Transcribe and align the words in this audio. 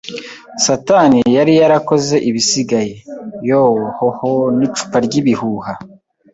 satani 0.65 1.19
yari 1.35 1.53
yarakoze 1.61 2.15
ibisigaye- 2.29 2.95
Yo-ho-ho, 3.49 4.31
n'icupa 4.57 4.97
ry'ibihuha!” 5.05 5.73